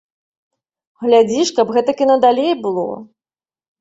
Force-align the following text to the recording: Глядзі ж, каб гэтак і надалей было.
Глядзі 1.03 1.39
ж, 1.47 1.55
каб 1.59 1.67
гэтак 1.75 1.97
і 2.07 2.11
надалей 2.13 2.53
было. 2.67 2.87